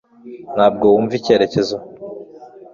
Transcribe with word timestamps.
ntabwo 0.55 0.83
wumva 0.93 1.13
icyerekezo 1.19 1.77